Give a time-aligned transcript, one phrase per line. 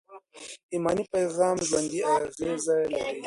[0.73, 2.99] ایماني پیغام ژوندي اغېز لري.